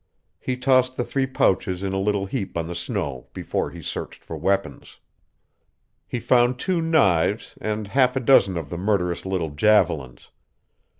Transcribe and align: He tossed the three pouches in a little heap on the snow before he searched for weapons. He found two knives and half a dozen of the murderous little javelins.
He 0.39 0.57
tossed 0.57 0.97
the 0.97 1.03
three 1.03 1.27
pouches 1.27 1.83
in 1.83 1.93
a 1.93 1.99
little 1.99 2.25
heap 2.25 2.57
on 2.57 2.65
the 2.65 2.73
snow 2.73 3.27
before 3.35 3.69
he 3.69 3.83
searched 3.83 4.23
for 4.23 4.35
weapons. 4.35 4.97
He 6.07 6.19
found 6.19 6.57
two 6.57 6.81
knives 6.81 7.55
and 7.61 7.87
half 7.89 8.15
a 8.15 8.19
dozen 8.19 8.57
of 8.57 8.71
the 8.71 8.79
murderous 8.79 9.27
little 9.27 9.51
javelins. 9.51 10.31